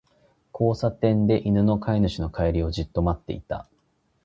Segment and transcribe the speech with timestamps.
[0.51, 3.69] 交差点で、犬が飼い主の帰りをじっと待っていた。